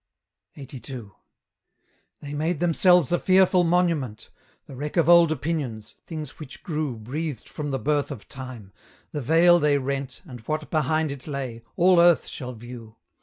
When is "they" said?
2.21-2.33, 9.59-9.77